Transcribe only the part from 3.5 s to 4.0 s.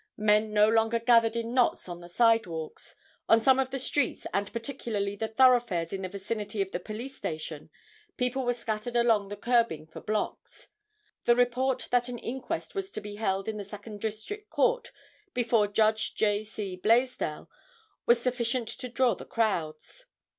of the